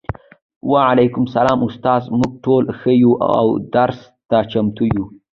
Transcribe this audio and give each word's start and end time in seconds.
وعلیکم 0.71 1.23
السلام 1.27 1.59
استاده 1.67 2.07
موږ 2.19 2.31
ټول 2.45 2.63
ښه 2.79 2.91
یو 3.03 3.13
او 3.39 3.45
درس 3.75 3.99
ته 4.29 4.37
چمتو 4.51 4.83
یو 4.95 5.05